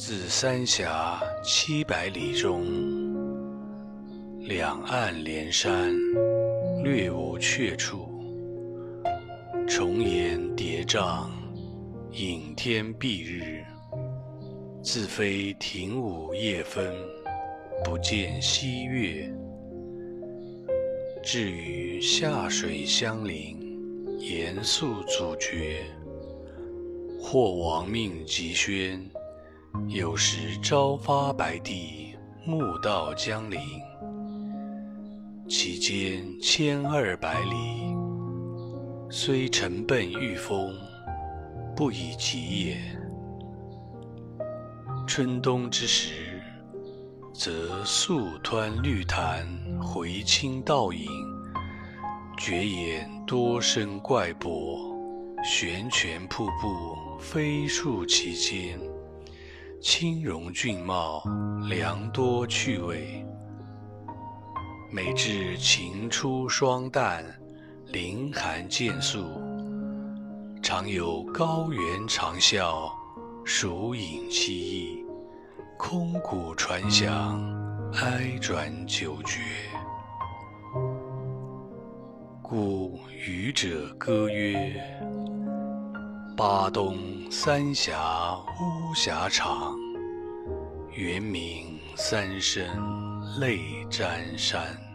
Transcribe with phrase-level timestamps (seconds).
[0.00, 2.64] 自三峡七百里中，
[4.42, 5.92] 两岸连山，
[6.84, 8.08] 略无阙处。
[9.66, 11.26] 重岩叠嶂，
[12.12, 13.64] 隐天蔽日。
[14.84, 16.94] 自非亭午夜分，
[17.84, 19.28] 不见西月。
[21.24, 23.58] 至与下水相邻，
[24.20, 25.82] 严肃阻绝。
[27.20, 29.04] 或亡命急宣。
[29.88, 32.14] 有时朝发白帝，
[32.44, 33.58] 暮到江陵。
[35.48, 37.96] 其间千二百里，
[39.10, 40.74] 虽乘奔御风，
[41.74, 42.76] 不以疾也。
[45.06, 46.42] 春冬之时，
[47.32, 49.46] 则素湍绿潭，
[49.80, 51.06] 回清倒影，
[52.36, 54.78] 绝岩多生怪柏，
[55.42, 58.78] 悬泉瀑布飞漱其间。
[59.80, 61.22] 清容俊茂，
[61.68, 63.24] 良多趣味。
[64.90, 67.24] 每至晴初霜淡，
[67.92, 69.24] 林寒渐肃，
[70.60, 72.90] 常有高原长啸，
[73.44, 75.04] 鼠影凄异，
[75.78, 77.40] 空谷传响，
[78.02, 79.40] 哀转久绝。
[82.42, 84.82] 故渔者歌曰
[86.38, 86.96] ：“巴东
[87.32, 89.74] 三峡巫峡长。”
[90.94, 92.64] 猿鸣三声
[93.40, 93.58] 泪
[93.90, 94.87] 沾衫。